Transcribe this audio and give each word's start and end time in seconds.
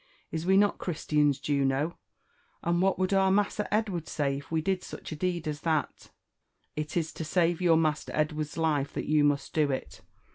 Is 0.31 0.47
we 0.47 0.57
not 0.57 0.79
Christians, 0.79 1.37
Juno? 1.37 1.95
and 2.63 2.81
what 2.81 2.97
would 2.97 3.11
ocr 3.11 3.31
Massa 3.31 3.71
Edward 3.71 4.07
say 4.07 4.37
if 4.37 4.49
we 4.49 4.59
did 4.59 4.81
such 4.81 5.11
a 5.11 5.15
deed 5.15 5.47
as 5.47 5.61
that 5.61 5.95
V 5.95 6.07
"It 6.81 6.97
is 6.97 7.13
to 7.13 7.23
save 7.23 7.61
your 7.61 7.77
master 7.77 8.11
Edward's 8.15 8.57
life 8.57 8.93
that 8.93 9.05
you 9.05 9.23
must 9.23 9.53
do 9.53 9.69
it. 9.69 10.01